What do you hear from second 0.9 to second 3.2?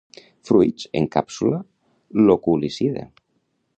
en càpsula loculicida.